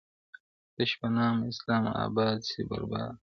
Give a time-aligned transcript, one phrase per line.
[0.75, 3.11] تش په نام اسلام اباده سې برباده,